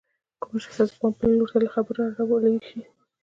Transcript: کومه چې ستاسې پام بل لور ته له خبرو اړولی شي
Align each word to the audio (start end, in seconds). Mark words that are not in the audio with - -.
کومه 0.41 0.57
چې 0.63 0.69
ستاسې 0.73 0.95
پام 0.99 1.11
بل 1.17 1.31
لور 1.37 1.49
ته 1.53 1.59
له 1.65 1.69
خبرو 1.75 2.01
اړولی 2.21 2.55
شي 2.67 2.79